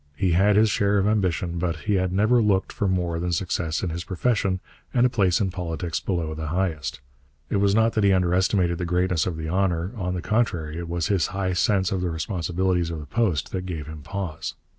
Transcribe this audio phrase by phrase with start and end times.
[0.15, 3.83] He had his share of ambition, but he had never looked for more than success
[3.83, 4.59] in his profession
[4.95, 7.01] and a place in politics below the highest.
[7.51, 10.89] It was not that he underestimated the greatness of the honour; on the contrary, it
[10.89, 14.55] was his high sense of the responsibilities of the post that gave him pause.